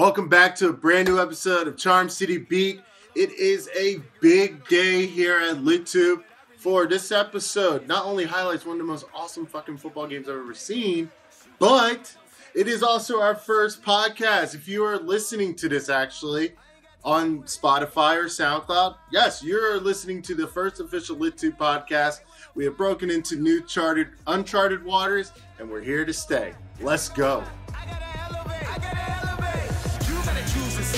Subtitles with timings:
[0.00, 2.80] Welcome back to a brand new episode of Charm City Beat.
[3.14, 6.24] It is a big day here at LitTube
[6.56, 7.86] for this episode.
[7.86, 11.10] Not only highlights one of the most awesome fucking football games I've ever seen,
[11.58, 12.16] but
[12.54, 14.54] it is also our first podcast.
[14.54, 16.52] If you are listening to this actually
[17.04, 22.20] on Spotify or SoundCloud, yes, you're listening to the first official LitTube podcast.
[22.54, 26.54] We have broken into new charted, uncharted waters, and we're here to stay.
[26.80, 27.44] Let's go.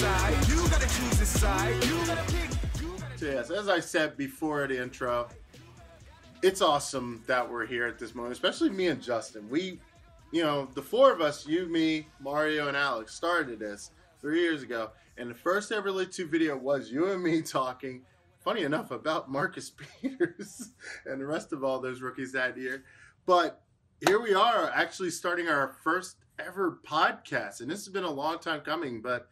[0.02, 0.48] Side.
[0.48, 1.84] You gotta choose a side.
[1.84, 2.50] You gotta pick.
[3.20, 5.28] Yes, as I said before the intro,
[6.42, 9.48] it's awesome that we're here at this moment, especially me and Justin.
[9.48, 9.78] We,
[10.32, 14.64] you know, the four of us, you, me, Mario, and Alex, started this three years
[14.64, 18.02] ago, and the first ever LitTube video was you and me talking.
[18.40, 20.70] Funny enough, about Marcus Peters
[21.06, 22.82] and the rest of all those rookies that year.
[23.24, 23.62] But
[24.04, 28.40] here we are, actually starting our first ever podcast, and this has been a long
[28.40, 29.00] time coming.
[29.00, 29.28] But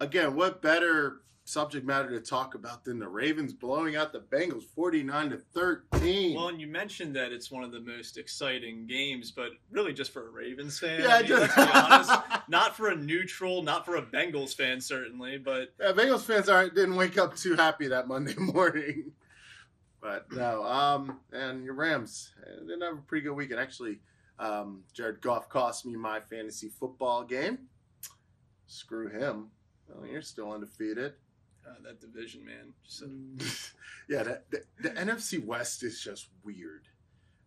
[0.00, 4.62] again, what better subject matter to talk about than the Ravens blowing out the Bengals
[4.74, 6.36] 49 to 13?
[6.36, 10.12] Well, and you mentioned that it's one of the most exciting games, but really just
[10.12, 11.00] for a Ravens fan.
[11.00, 12.12] Yeah, I mean, just- let's be honest.
[12.48, 15.38] Not for a neutral, not for a Bengals fan, certainly.
[15.38, 19.12] But Yeah, Bengals fans aren't didn't wake up too happy that Monday morning.
[20.00, 23.60] But no, um, and your Rams uh, didn't have a pretty good weekend.
[23.60, 23.98] Actually,
[24.38, 27.58] um, Jared Goff cost me my fantasy football game.
[28.66, 29.48] Screw him.
[29.96, 31.14] Well, you're still undefeated.
[31.66, 33.08] uh, that division, man, just a,
[34.12, 36.88] yeah, that, the, the NFC West is just weird.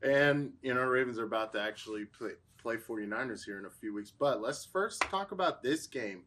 [0.02, 3.94] And, you know, Ravens are about to actually play, play 49ers here in a few
[3.94, 4.12] weeks.
[4.12, 6.24] But let's first talk about this game.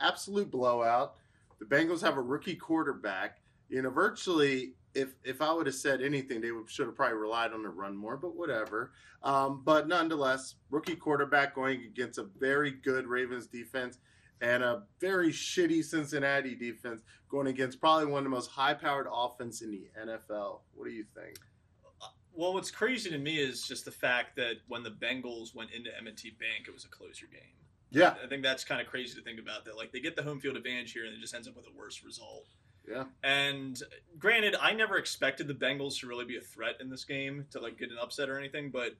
[0.00, 1.14] Absolute blowout.
[1.58, 3.38] The Bengals have a rookie quarterback.
[3.68, 7.16] You know, virtually, if if I would have said anything, they would, should have probably
[7.16, 8.92] relied on the run more, but whatever.
[9.22, 13.98] Um, but nonetheless, rookie quarterback going against a very good Ravens defense
[14.40, 19.62] and a very shitty Cincinnati defense going against probably one of the most high-powered offense
[19.62, 20.60] in the NFL.
[20.74, 21.38] What do you think?
[22.36, 25.96] well, what's crazy to me is just the fact that when the Bengals went into
[25.98, 27.40] M&T Bank, it was a closer game.
[27.90, 29.64] Yeah, I think that's kind of crazy to think about.
[29.64, 31.66] That like they get the home field advantage here, and it just ends up with
[31.66, 32.48] a worse result.
[32.88, 33.80] yeah, And
[34.18, 37.60] granted, I never expected the Bengals to really be a threat in this game to
[37.60, 38.96] like get an upset or anything, but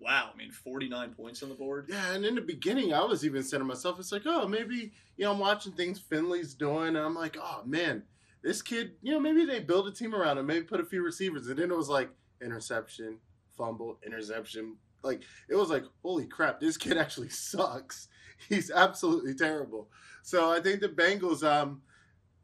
[0.00, 1.86] wow, I mean, 49 points on the board.
[1.88, 2.12] yeah.
[2.12, 5.24] And in the beginning, I was even saying to myself, "It's like, oh, maybe you
[5.24, 8.02] know, I'm watching things Finley's doing, and I'm like, oh man,
[8.42, 11.02] this kid, you know, maybe they build a team around him, maybe put a few
[11.02, 12.10] receivers, and then it was like
[12.42, 13.18] interception,
[13.56, 14.76] fumble, interception.
[15.02, 18.08] Like it was like, holy crap, this kid actually sucks.
[18.48, 19.88] He's absolutely terrible.
[20.22, 21.82] So I think the Bengals, um,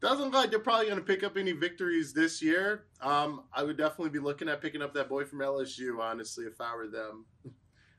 [0.03, 2.83] doesn't look like they're probably going to pick up any victories this year.
[3.01, 6.59] Um, I would definitely be looking at picking up that boy from LSU, honestly, if
[6.61, 7.25] I were them.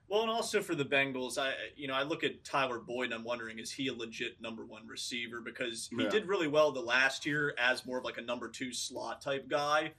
[0.07, 3.15] Well, and also for the Bengals, I you know I look at Tyler Boyd and
[3.15, 6.11] I'm wondering is he a legit number one receiver because he Yeah.
[6.11, 9.49] did really well the last year as more of like a number two slot type
[9.49, 9.93] guy.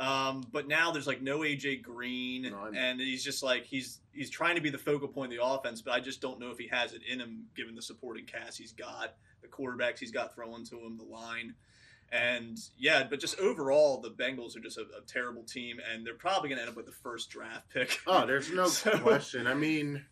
[0.00, 4.30] Um, but now there's like no AJ Green, No, and he's just like he's he's
[4.30, 6.56] trying to be the focal point of the offense, but I just don't know if
[6.58, 10.34] he has it in him given the supporting cast he's got, the quarterbacks he's got
[10.34, 11.54] thrown to him, the line.
[12.10, 16.14] And yeah, but just overall, the Bengals are just a, a terrible team, and they're
[16.14, 18.00] probably going to end up with the first draft pick.
[18.06, 19.46] Oh, there's no So- question.
[19.46, 20.02] I mean,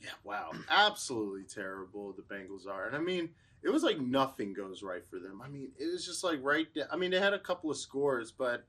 [0.00, 2.12] yeah, wow, absolutely terrible.
[2.14, 3.28] The Bengals are, and I mean,
[3.62, 5.42] it was like nothing goes right for them.
[5.44, 6.66] I mean, it was just like right.
[6.90, 8.64] I mean, they had a couple of scores, but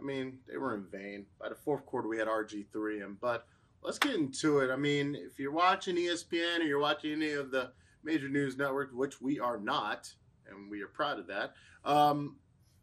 [0.00, 1.26] I mean, they were in vain.
[1.38, 3.46] By the fourth quarter, we had RG three, and but
[3.82, 4.70] let's get into it.
[4.70, 7.72] I mean, if you're watching ESPN or you're watching any of the
[8.02, 10.12] major news networks, which we are not,
[10.48, 11.54] and we are proud of that.
[11.84, 12.36] Um,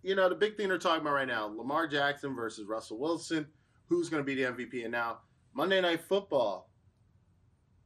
[0.04, 3.48] you know, the big thing they're talking about right now: Lamar Jackson versus Russell Wilson.
[3.88, 4.84] Who's going to be the MVP?
[4.84, 5.20] And now
[5.54, 6.70] Monday Night Football.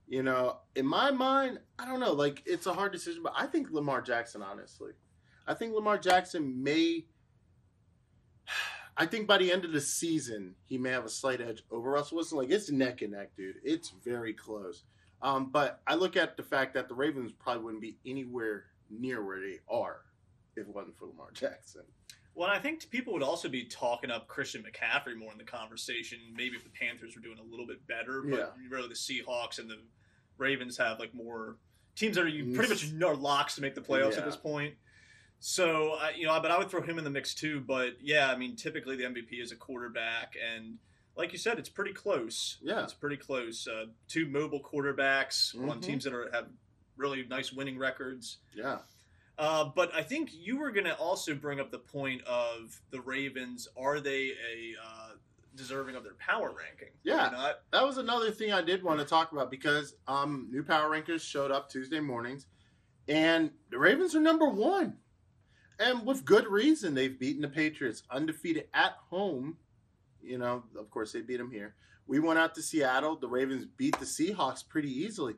[0.07, 2.11] You know, in my mind, I don't know.
[2.11, 4.41] Like, it's a hard decision, but I think Lamar Jackson.
[4.41, 4.91] Honestly,
[5.47, 7.05] I think Lamar Jackson may.
[9.01, 11.89] I think by the end of the season, he may have a slight edge over
[11.89, 12.37] Russell Wilson.
[12.37, 13.55] Like, it's neck and neck, dude.
[13.63, 14.83] It's very close.
[15.23, 19.25] Um, but I look at the fact that the Ravens probably wouldn't be anywhere near
[19.25, 20.01] where they are
[20.55, 21.81] if it wasn't for Lamar Jackson.
[22.35, 26.19] Well, I think people would also be talking up Christian McCaffrey more in the conversation.
[26.35, 28.45] Maybe if the Panthers were doing a little bit better, but Yeah.
[28.69, 29.79] really the Seahawks and the
[30.37, 31.57] Ravens have like more
[31.95, 34.19] teams that are you pretty much are locks to make the playoffs Yeah.
[34.19, 34.75] at this point.
[35.43, 37.59] So I you know, but I would throw him in the mix too.
[37.61, 40.77] But yeah, I mean, typically the MVP is a quarterback, and
[41.17, 42.57] like you said, it's pretty close.
[42.61, 42.83] Yeah.
[42.83, 43.67] it's pretty close.
[43.67, 45.81] Uh, two mobile quarterbacks on Mhm.
[45.81, 46.47] teams that are have
[46.95, 48.37] really nice winning records.
[48.55, 48.79] Yeah.
[49.37, 53.01] Uh, but I think you were going to also bring up the point of the
[53.01, 53.67] Ravens.
[53.75, 55.09] Are they a uh,
[55.55, 56.89] deserving of their power ranking?
[57.03, 57.29] Yeah.
[57.31, 57.61] not?
[57.71, 61.23] that was another thing I did want to talk about because um, new power rankers
[61.23, 62.45] showed up Tuesday mornings,
[63.07, 64.97] And the Ravens are number one.
[65.81, 69.57] And with good reason, they've beaten the Patriots undefeated at home.
[70.21, 71.73] You know, of course, they beat them here.
[72.05, 73.15] We went out to Seattle.
[73.15, 75.33] The Ravens beat the Seahawks pretty easily.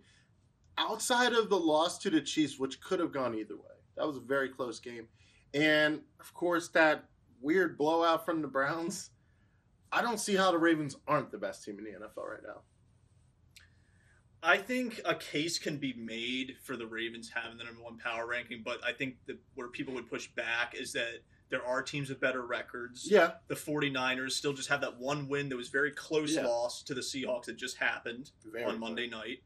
[0.77, 3.61] Outside of the loss to the Chiefs, which could have gone either way,
[3.95, 5.07] that was a very close game.
[5.53, 7.05] And of course, that
[7.39, 9.11] weird blowout from the Browns.
[9.93, 12.63] I don't see how the Ravens aren't the best team in the NFL right now.
[14.43, 18.27] I think a case can be made for the Ravens having the number one power
[18.27, 22.09] ranking, but I think that where people would push back is that there are teams
[22.09, 23.07] with better records.
[23.09, 26.45] Yeah, The 49ers still just have that one win that was very close Yeah.
[26.45, 28.79] loss to the Seahawks that just happened very on.
[28.79, 29.43] Monday night.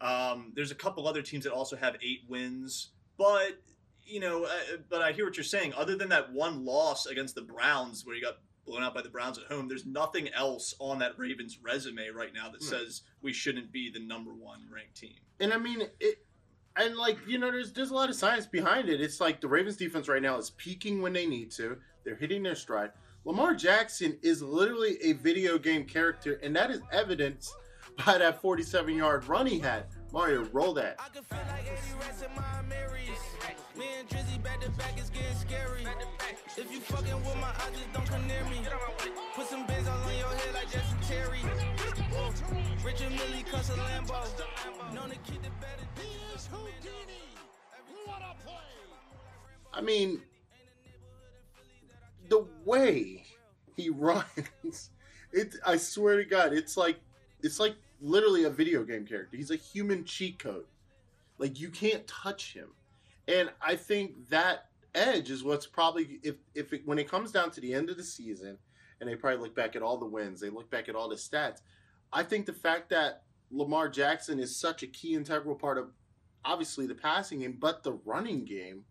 [0.00, 3.60] Um, there's a couple other teams that also have eight wins, but
[4.04, 4.50] you know, uh,
[4.88, 5.74] but I hear what you're saying.
[5.74, 9.08] Other than that one loss against the Browns, where you got blown out by the
[9.08, 12.68] Browns at home, there's nothing else on that Ravens resume right now that hmm.
[12.68, 15.14] says we shouldn't be the number one ranked team.
[15.40, 16.24] And I mean it
[16.76, 19.00] and like, you know, there's there's a lot of science behind it.
[19.00, 21.76] It's like the Ravens defense right now is peaking when they need to.
[22.04, 22.92] They're hitting their stride.
[23.24, 27.54] Lamar Jackson is literally a video game character, and that is evidenced
[28.04, 29.86] by that 47 yard run he had.
[30.12, 30.96] Mario, roll that.
[30.98, 33.08] I can feel like 80 rats in my Marys.
[33.76, 35.86] Me and Drizzy back to back is getting scary.
[36.58, 38.60] If you fucking with my eyes, just don't come near me.
[39.34, 41.40] Put some bands all on your head like Jason Terry.
[42.84, 44.94] Richard Mille cuss a Lambo.
[44.94, 46.48] Known to keep the better digits.
[49.72, 50.20] I mean,
[52.28, 53.24] the way
[53.76, 54.90] he runs,
[55.32, 55.54] it.
[55.64, 57.00] I swear to God, it's like
[57.42, 59.36] it's like literally a video game character.
[59.36, 60.66] He's a human cheat code.
[61.38, 62.68] Like you can't touch him,
[63.26, 67.50] and I think that edge is what's probably if if it, when it comes down
[67.52, 68.58] to the end of the season,
[69.00, 71.16] and they probably look back at all the wins, they look back at all the
[71.16, 71.62] stats.
[72.12, 75.90] I think the fact that Lamar Jackson is such a key integral part of
[76.44, 78.84] obviously the passing game, but the running game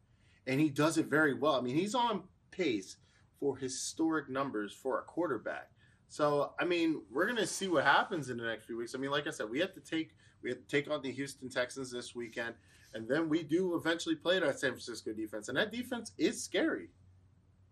[0.48, 1.56] and he does it very well.
[1.56, 2.98] I mean, he's on pace
[3.40, 5.70] for historic numbers for a quarterback.
[6.12, 8.94] So, I mean, we're gonna see what happens in the next few weeks.
[8.94, 10.10] I mean, like I said, we have to take
[10.42, 12.54] we have to take on the Houston Texans this weekend,
[12.94, 16.90] and then we do eventually play that San Francisco defense, and that defense is scary.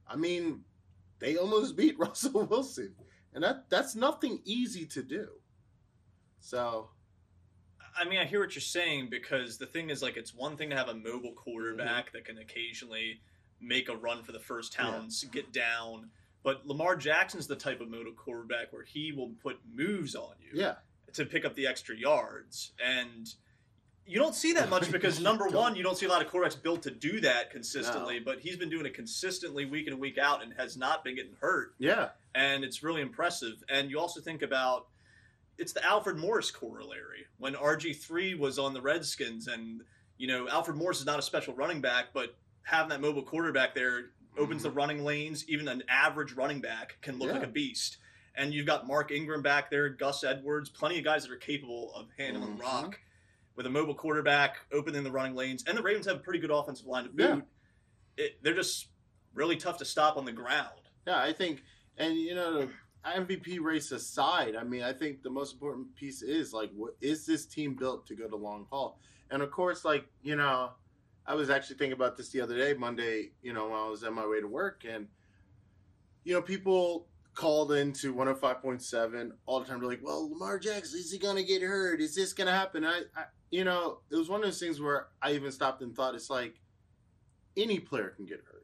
[0.07, 0.61] I mean,
[1.19, 2.95] they almost beat Russell Wilson,
[3.33, 5.27] and that that's nothing easy to do.
[6.39, 6.91] So,
[7.97, 10.69] I mean, I hear what you're saying because the thing is, like, it's one thing
[10.69, 12.17] to have a mobile quarterback mm-hmm.
[12.17, 13.19] that can occasionally
[13.59, 16.09] make a run for the first downs, get down.
[16.43, 20.61] But Lamar Jackson's the type of mobile quarterback where he will put moves on you
[20.61, 20.75] yeah,
[21.13, 22.71] to pick up the extra yards.
[22.83, 23.33] And
[24.05, 26.61] you don't see that much because, number one, you don't see a lot of quarterbacks
[26.61, 28.19] built to do that consistently.
[28.19, 31.15] But he's been doing it consistently week in and week out and has not been
[31.15, 33.63] getting hurt yeah, and it's really impressive.
[33.69, 34.87] And you also think about
[35.57, 39.81] it's the Alfred Morris corollary when RG three was on the Redskins, and
[40.17, 43.75] you know Alfred Morris is not a special running back, but having that mobile quarterback
[43.75, 45.47] there opens the running lanes.
[45.47, 47.33] Even an average running back can look Yeah.
[47.35, 47.97] like a beast.
[48.35, 51.93] And you've got Mark Ingram back there, Gus Edwards, plenty of guys that are capable
[51.93, 52.61] of handling Mhm.
[52.61, 52.99] rock
[53.55, 56.51] with a mobile quarterback, opening the running lanes, and the Ravens have a pretty good
[56.51, 57.43] offensive line to boot.
[58.17, 58.87] It, they're just
[59.33, 60.79] really tough to stop on the ground.
[61.05, 61.63] Yeah, I think,
[61.97, 62.69] and you know,
[63.03, 67.25] MVP race aside, I mean, I think the most important piece is like, what is
[67.25, 68.99] this team built to go to long haul?
[69.31, 70.71] And of course, like you know,
[71.29, 73.31] I was actually thinking about this the other day, Monday.
[73.41, 75.07] You know, when I was on my way to work, and
[76.25, 79.79] you know, people called into 105.7 all the time.
[79.79, 82.01] They're like, "Well, Lamar Jackson, is he gonna get hurt?
[82.01, 85.07] Is this gonna happen?" I, I, you know, it was one of those things where
[85.21, 86.59] I even stopped and thought, it's like
[87.55, 88.59] any player can get hurt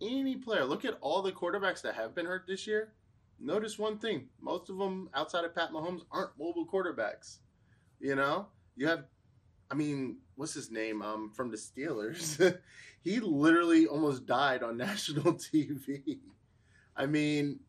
[0.00, 0.64] any player.
[0.64, 2.92] Look at all the quarterbacks that have been hurt this year.
[3.40, 7.38] Notice one thing: most of them, outside of Pat Mahomes, aren't mobile quarterbacks.
[8.00, 9.04] You know, you have,
[9.70, 11.02] I mean, what's his name?
[11.02, 12.58] Um, from the Steelers.
[13.02, 16.18] he literally almost died on national TV.
[16.96, 17.60] I mean,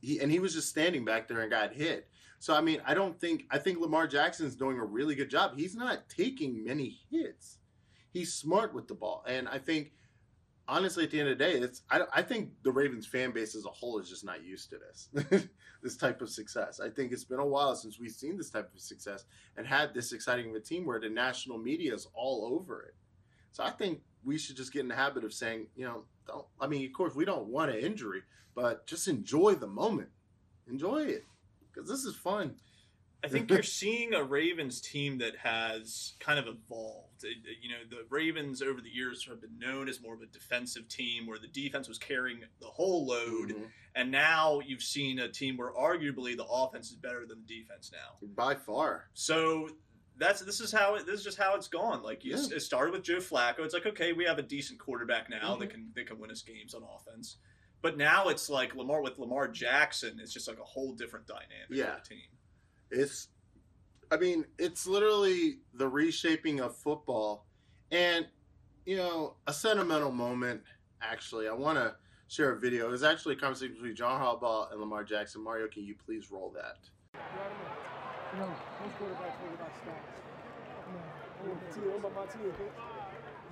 [0.00, 2.08] he and he was just standing back there and got hit.
[2.38, 5.52] So I mean, I don't think I think Lamar Jackson's doing a really good job.
[5.56, 7.58] He's not taking many hits.
[8.12, 9.92] He's smart with the ball, and I think
[10.72, 13.54] honestly, at the end of the day, it's I, I think the Ravens fan base
[13.54, 15.46] as a whole is just not used to this
[15.82, 16.80] this type of success.
[16.80, 19.24] I think it's been a while since we've seen this type of success
[19.56, 22.94] and had this exciting of a team where the national media is all over it.
[23.52, 26.46] So I think we should just get in the habit of saying, you know, don't.
[26.58, 28.22] I mean, of course, we don't want an injury,
[28.54, 30.08] but just enjoy the moment,
[30.68, 31.26] enjoy it,
[31.72, 32.54] because this is fun.
[33.24, 37.22] I think you're seeing a Ravens team that has kind of evolved.
[37.24, 40.26] It- you know, the Ravens over the years have been known as more of a
[40.26, 43.50] defensive team where the defense was carrying the whole load.
[43.50, 43.70] Mhm.
[43.94, 47.92] And now you've seen a team where arguably the offense is better than the defense
[47.92, 48.18] now.
[48.34, 49.68] By far, So
[50.16, 52.02] that's this is how it, this is just how it's gone.
[52.02, 52.56] Like you, Yeah.
[52.56, 53.60] it started with Joe Flacco.
[53.60, 55.60] It's like okay, we have a decent quarterback now Mhm.
[55.60, 57.36] that can that can win us games on offense.
[57.82, 60.18] But now it's like Lamar with Lamar Jackson.
[60.20, 61.96] It's just like a whole different dynamic Yeah.
[61.96, 62.28] of the team.
[62.92, 63.28] It's,
[64.10, 67.46] I mean, it's literally the reshaping of football.
[67.90, 68.26] And,
[68.84, 70.60] you know, a sentimental moment,
[71.00, 71.96] actually, I want to
[72.28, 72.88] share a video.
[72.88, 75.42] It was actually a conversation between John Harbaugh and Lamar Jackson.
[75.42, 76.78] Mario, can you please roll that?
[78.38, 80.20] No, most quarterbacks worry about stats.
[81.44, 81.50] No,
[81.92, 82.52] I'm about my team.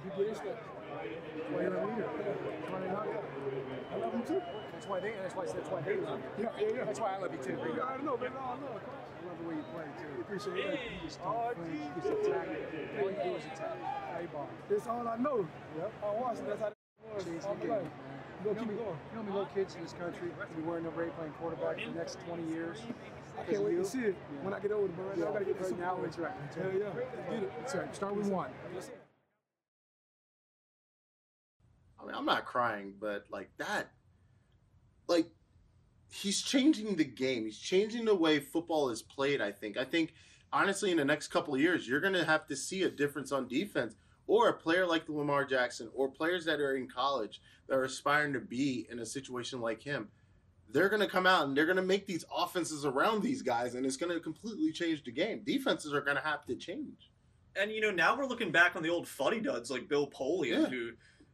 [0.04, 0.56] You get his stats.
[0.56, 2.08] That's why you're a leader.
[2.24, 3.06] That's why they love.
[3.92, 4.40] I love you too.
[4.72, 5.12] That's why they.
[5.22, 6.44] That's why that's why they love you.
[6.44, 6.84] Yeah, yeah, yeah.
[6.84, 7.52] That's why I love you too.
[7.52, 8.32] You already know, baby.
[8.40, 8.82] I know, coach.
[8.88, 10.20] I love the way you play too.
[10.20, 10.80] Appreciate it.
[10.90, 11.78] You just don't flinch.
[11.78, 12.48] You just attack.
[12.98, 13.78] All you do is attack.
[13.80, 14.48] How ball.
[14.68, 15.46] That's all I know.
[15.78, 15.92] Yep.
[16.02, 16.48] I watched it.
[16.48, 16.72] That's how.
[17.18, 17.90] Chase, I'm playing.
[18.44, 18.98] You know, keep it going.
[19.10, 21.90] You know, me little kids in this country, we wearing number eight playing quarterback for
[21.90, 22.78] the next 20 years.
[23.38, 25.44] I can't wait to see it when I get older, but right now I gotta
[25.44, 25.98] get right now.
[26.04, 26.32] It's right.
[26.56, 27.30] Hell yeah.
[27.30, 27.52] Get it.
[27.58, 27.94] That's right.
[27.94, 28.50] Start with one.
[32.00, 33.90] I mean, I'm not crying, but like that,
[35.06, 35.26] like
[36.10, 37.44] he's changing the game.
[37.44, 39.40] He's changing the way football is played.
[39.40, 39.76] I think.
[39.76, 40.12] I think
[40.52, 43.32] honestly, in the next couple of years, you're going to have to see a difference
[43.32, 43.94] on defense,
[44.26, 47.84] or a player like the Lamar Jackson, or players that are in college that are
[47.84, 50.08] aspiring to be in a situation like him.
[50.72, 53.74] They're going to come out and they're going to make these offenses around these guys,
[53.74, 55.42] and it's going to completely change the game.
[55.44, 57.10] Defenses are going to have to change.
[57.56, 60.62] And you know, now we're looking back on the old fuddy duds like Bill Polian,
[60.62, 60.66] Yeah.
[60.66, 60.90] who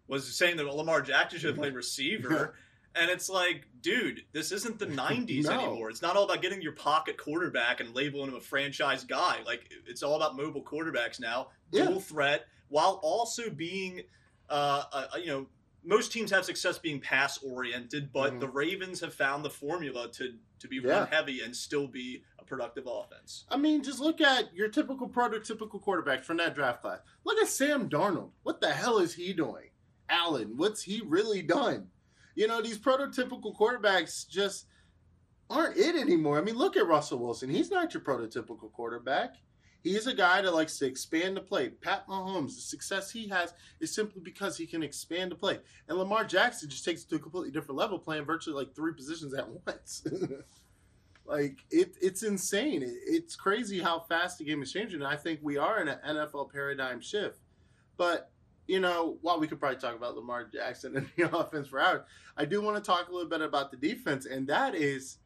[0.09, 2.55] was saying that Lamar Jackson should have played receiver.
[2.99, 5.51] And it's like, dude, this isn't the 90s No.
[5.51, 5.91] anymore.
[5.91, 9.39] It's not all about getting your pocket quarterback and labeling him a franchise guy.
[9.45, 11.87] Like, it's all about mobile quarterbacks now, Yeah.
[11.87, 14.03] dual threat, while also being,
[14.49, 15.47] uh, uh, you know,
[15.85, 18.41] most teams have success being pass oriented, but Mhm.
[18.41, 21.01] the Ravens have found the formula to, to be Yeah.
[21.01, 23.45] run heavy and still be a productive offense.
[23.51, 27.01] I mean, just look at your typical prototypical quarterbacks from that draft class.
[27.25, 28.33] Look at Sam Darnold.
[28.43, 29.71] What the hell is he doing?
[30.09, 31.91] Allen, what's he really done?
[32.37, 34.67] You know, these prototypical quarterbacks just
[35.51, 36.39] aren't it anymore.
[36.39, 37.49] I mean, look at Russell Wilson.
[37.49, 39.37] He's not your prototypical quarterback.
[39.83, 41.69] He's a guy that likes to expand the play.
[41.69, 45.61] Pat Mahomes, the success he has is simply because he can expand the play.
[45.89, 48.93] And Lamar Jackson just takes it to a completely different level, playing virtually like three
[48.93, 50.05] positions at once.
[51.25, 52.83] like it, it's insane.
[52.83, 55.03] It, it's crazy how fast the game is changing.
[55.03, 57.39] And I think we are in an NFL paradigm shift.
[57.97, 58.33] But
[58.67, 62.03] you know, while we could probably talk about Lamar Jackson and the offense for hours,
[62.37, 65.19] I do want to talk a little bit about the defense, and that is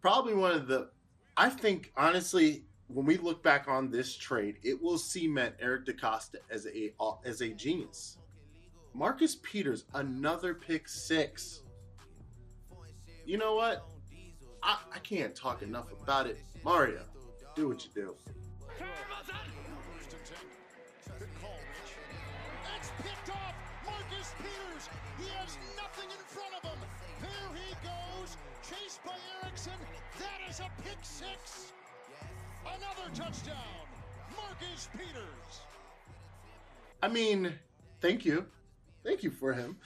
[0.00, 0.90] probably one of the.
[1.36, 6.36] I think honestly, when we look back on this trade, it will cement Eric DeCosta
[6.50, 6.92] as a
[7.24, 8.18] as a genius.
[8.94, 11.62] Marcus Peters, another pick six.
[13.24, 13.86] You know what?
[14.62, 16.38] I, I can't talk enough about it.
[16.64, 17.02] Mario,
[17.54, 18.16] do what you do.
[24.38, 24.88] Peters.
[25.18, 26.78] He has nothing in front of him.
[27.20, 29.72] There he goes, chased by Erickson.
[30.18, 31.72] That is a pick six.
[32.64, 33.56] Another touchdown.
[34.36, 35.60] Marcus Peters.
[37.02, 37.54] I mean,
[38.00, 38.46] thank you.
[39.04, 39.76] Thank you for him.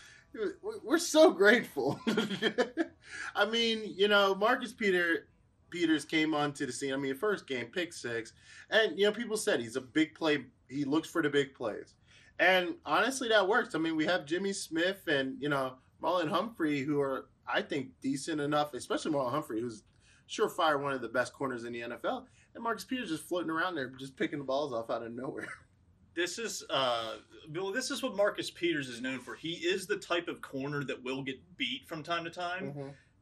[0.84, 2.00] We're- so grateful.
[3.36, 5.26] I mean, you know, Marcus Peter
[5.70, 6.94] Peters came onto the scene.
[6.94, 8.32] I mean, first game, pick six.
[8.70, 10.44] And, you know, people said he's a big play.
[10.68, 11.94] He looks for the big plays.
[12.42, 13.76] And honestly, that works.
[13.76, 17.90] I mean, we have Jimmy Smith and, you know, Marlon Humphrey, who are, I think,
[18.00, 19.84] decent enough, especially Marlon Humphrey, who's
[20.28, 22.24] surefire one of the best corners in the NFL.
[22.56, 25.46] And Marcus Peters just floating around there, just picking the balls off out of nowhere.
[26.16, 27.16] this is uh
[27.52, 29.36] Bill, this is what Marcus Peters is known for.
[29.36, 32.72] He is the type of corner that will get beat from time to time,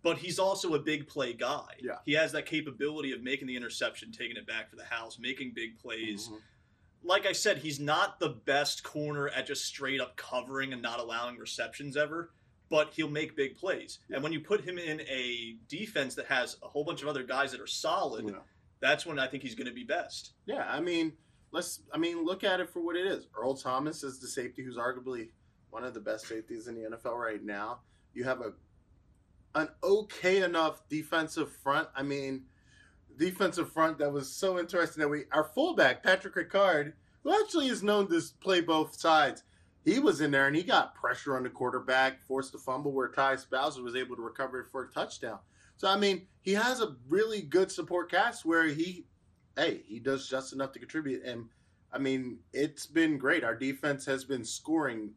[0.02, 1.74] but he's also a big play guy.
[1.82, 1.96] Yeah.
[2.06, 5.52] He has that capability of making the interception, taking it back for the house, making
[5.54, 6.28] big plays.
[6.28, 6.40] Mhm.
[7.02, 11.00] Like I said, he's not the best corner at just straight up covering and not
[11.00, 12.30] allowing receptions ever,
[12.68, 14.00] but he'll make big plays.
[14.10, 17.22] And when you put him in a defense that has a whole bunch of other
[17.22, 18.40] guys that are solid, Yeah.
[18.80, 20.32] that's when I think he's going to be best.
[20.46, 21.14] Yeah, I mean,
[21.52, 21.80] let's.
[21.92, 23.26] I mean, look at it for what it is.
[23.34, 25.30] Earl Thomas is the safety who's arguably
[25.70, 27.80] one of the best safeties in the NFL right now.
[28.12, 28.52] You have a
[29.54, 31.88] an okay enough defensive front.
[31.96, 32.44] I mean,
[33.20, 37.82] defensive front that was so interesting that we our fullback Patrick Ricard, who actually is
[37.82, 39.44] known to play both sides.
[39.84, 43.08] He was in there and he got pressure on the quarterback, forced a fumble where
[43.08, 45.38] Tyus Bowser was able to recover it for a touchdown.
[45.76, 49.06] So I mean, he has a really good support cast where he
[49.56, 51.22] hey, he does just enough to contribute.
[51.24, 51.46] And
[51.92, 53.44] I mean, it's been great.
[53.44, 55.10] Our defense has been scoring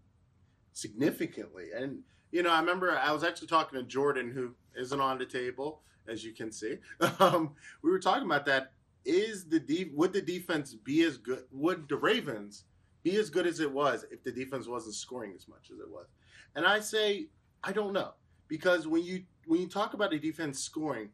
[0.74, 1.68] significantly.
[1.76, 2.00] And,
[2.32, 5.82] you know, I remember I was actually talking to Jordan, who isn't on the table,
[6.08, 6.78] as you can see.
[7.20, 8.74] Um, we were talking about that.
[9.06, 11.44] is the would the defense be as good?
[11.52, 12.66] Would the Ravens
[13.04, 15.90] be as good as it was if the defense wasn't scoring as much as it
[15.90, 16.08] was?
[16.56, 17.28] And I say
[17.64, 18.14] I don't know
[18.48, 21.10] because when you when you talk about the defense scoring,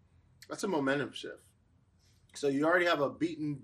[0.49, 1.49] that's a momentum shift.
[2.35, 3.59] So you already have a beaten,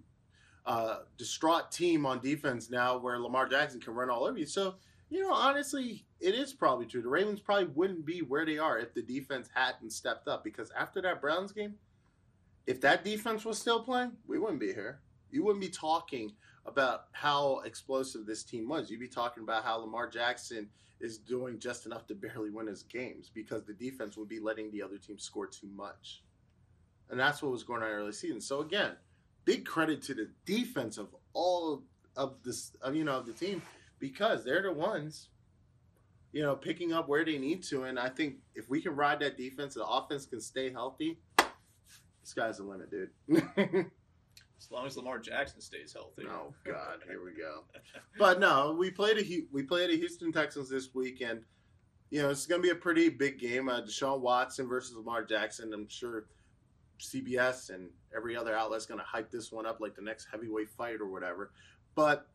[0.65, 4.45] uh, distraught team on defense now, where Lamar Jackson can run all over you.
[4.47, 4.75] So
[5.09, 7.01] you know, honestly, it is probably true.
[7.01, 10.43] The Ravens probably wouldn't be where they are if the defense hadn't stepped up.
[10.43, 11.75] Because after that Browns game,
[12.65, 14.99] if that defense was still playing, we wouldn't be here.
[15.31, 16.33] You wouldn't be talking
[16.65, 18.89] about how explosive this team was.
[18.89, 20.67] You'd be talking about how Lamar Jackson
[20.99, 24.71] is doing just enough to barely win his games because the defense would be letting
[24.71, 26.23] the other team score too much.
[27.09, 28.41] And that's what was going on early season.
[28.41, 28.93] So again,
[29.43, 31.83] big credit to the defense of all
[32.15, 33.61] of this, of, you know, of the team
[33.99, 35.29] because they're the ones,
[36.31, 37.83] you know, picking up where they need to.
[37.83, 41.17] And I think if we can ride that defense, the offense can stay healthy.
[41.37, 41.45] The
[42.23, 43.09] sky's the limit, dude.
[44.57, 46.23] As long as Lamar Jackson stays healthy.
[46.27, 47.63] oh God, here we go.
[48.17, 51.41] But no, we played a we played a Houston Texans this weekend.
[52.09, 53.67] You know, it's going to be a pretty big game.
[53.67, 55.73] Uh, Deshaun Watson versus Lamar Jackson.
[55.73, 56.25] I'm sure
[56.99, 60.69] CBS and every other outlet's going to hype this one up like the next heavyweight
[60.69, 61.51] fight or whatever.
[61.95, 62.27] But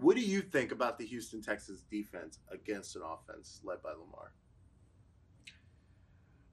[0.00, 4.32] what do you think about the Houston Texans defense against an offense led by Lamar?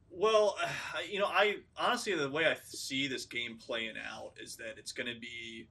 [0.09, 0.57] Well,
[1.09, 4.91] you know, I honestly the way I see this game playing out is that it's
[4.91, 5.67] going to be,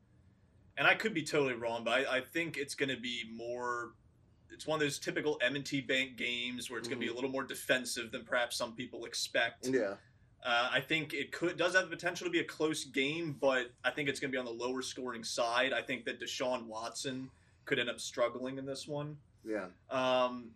[0.77, 3.93] and I could be totally wrong, but I, I think it's going to be more.
[4.51, 7.31] It's one of those typical M&T Bank games where it's going to be a little
[7.31, 9.67] more defensive than perhaps some people expect.
[9.67, 9.95] Yeah.
[10.45, 13.73] Uh, I think it could does have the potential to be a close game, but
[13.83, 15.73] I think it's going to be on the lower scoring side.
[15.73, 17.31] I think that Deshaun Watson
[17.65, 19.17] could end up struggling in this one.
[19.45, 19.67] Yeah.
[19.91, 20.51] Um,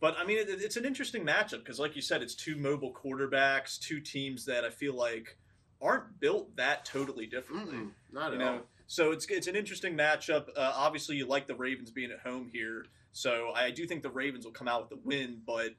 [0.00, 2.92] but I mean, it, it's an interesting matchup because, like you said, it's two mobile
[2.92, 5.36] quarterbacks, two teams that I feel like
[5.80, 7.76] aren't built that totally differently.
[7.76, 8.60] Mm-mm, not at all.
[8.86, 10.48] so it's it's an interesting matchup.
[10.56, 14.10] Uh, obviously, you like the Ravens being at home here, so I do think the
[14.10, 15.40] Ravens will come out with the win.
[15.46, 15.70] But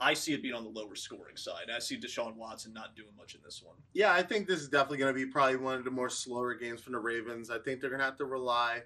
[0.00, 1.70] I see it being on the lower scoring side.
[1.74, 3.76] I see Deshaun Watson not doing much in this one.
[3.92, 6.54] Yeah, I think this is definitely going to be probably one of the more slower
[6.54, 7.50] games from the Ravens.
[7.50, 8.82] I think they're going to have to rely,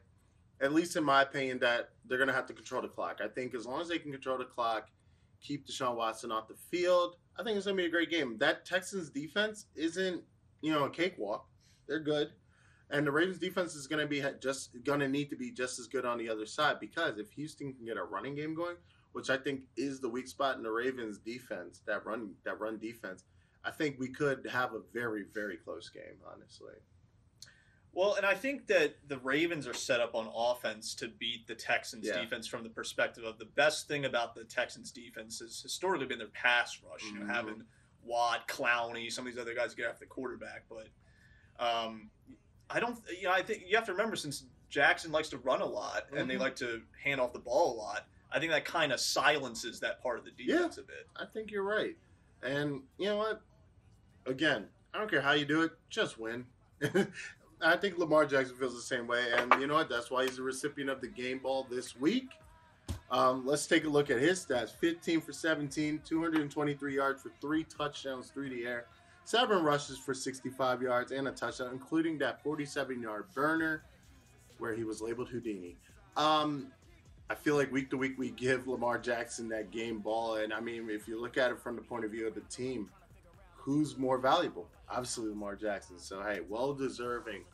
[0.61, 3.21] at least in my opinion, that they're going to have to control the clock.
[3.23, 4.89] I think as long as they can control the clock,
[5.41, 8.37] keep Deshaun Watson off the field, I think it's going to be a great game.
[8.39, 10.23] That Texans defense isn't,
[10.61, 11.47] you know, a cakewalk.
[11.87, 12.31] They're good.
[12.91, 15.79] And the Ravens defense is going to be just going to need to be just
[15.79, 18.77] as good on the other side because if Houston can get a running game going,
[19.13, 22.79] which I think is the weak spot in the Ravens defense, that run that run
[22.79, 23.25] defense,
[23.63, 26.75] I think we could have a very very close game, honestly.
[27.99, 31.57] Well, and I think that the Ravens are set up on offense to beat the
[31.57, 32.21] Texans Yeah.
[32.21, 36.21] defense from the perspective of the best thing about the Texans defense has historically been
[36.21, 37.03] their pass rush.
[37.03, 37.35] You know, Mhm.
[37.35, 37.67] having
[38.05, 40.87] Watt, Clowney, some of these other guys get after the quarterback, but
[41.59, 42.09] um,
[42.71, 43.03] I don't.
[43.11, 46.07] You know, I think you have to remember since Jackson likes to run a lot
[46.13, 46.41] and they Mhm.
[46.41, 48.07] like to hand off the ball a lot.
[48.31, 51.09] I think that kind of silences that part of the defense a bit.
[51.17, 51.99] I think you're right.
[52.43, 53.43] And you know what?
[54.25, 56.47] Again, I don't care how you do it, just win.
[57.61, 59.89] I think Lamar Jackson feels the same way, and you know what?
[59.89, 62.31] That's why he's the recipient of the game ball this week.
[63.11, 67.65] Um, let's take a look at his stats 15 for 17, 223 yards for three
[67.65, 68.87] touchdowns through the air,
[69.25, 73.83] seven rushes for 65 yards, and a touchdown, including that 47 yard burner
[74.59, 75.77] where he was labeled Houdini.
[76.17, 76.69] Um,
[77.31, 80.61] I feel like week to week we give Lamar Jackson that game ball, and I
[80.61, 82.89] mean, if you look at it from the point of view of the team,
[83.69, 84.67] who's more valuable?
[84.89, 85.99] Obviously, Lamar Jackson.
[85.99, 87.45] So hey, well deserving.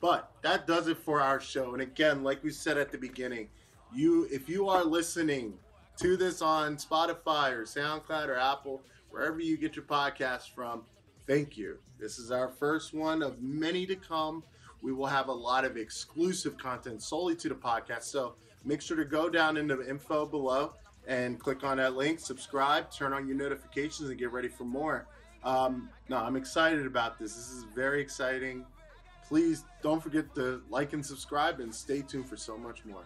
[0.00, 1.74] But that does it for our show.
[1.74, 3.48] And again, like we said at the beginning,
[3.94, 5.54] you if you are listening
[5.98, 10.82] to this on Spotify or SoundCloud or Apple, wherever you get your podcast from,
[11.28, 11.78] thank you.
[12.00, 14.42] This is our first one of many to come.
[14.82, 18.04] We will have a lot of exclusive content solely to the podcast.
[18.04, 20.72] So make sure to go down in the info below
[21.06, 25.06] and click on that link, subscribe, turn on your notifications, and get ready for more.
[25.42, 27.34] Um, no, I'm excited about this.
[27.34, 28.64] This is very exciting.
[29.26, 33.04] Please don't forget to like and subscribe and stay tuned for so much more.